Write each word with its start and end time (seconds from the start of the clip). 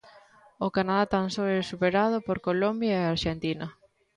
O 0.65 0.67
Canadá 0.77 1.03
tan 1.13 1.25
só 1.35 1.43
é 1.57 1.59
superado 1.71 2.17
por 2.27 2.37
Colombia 2.47 2.93
e 2.95 2.99
a 3.01 3.11
Arxentina. 3.15 3.67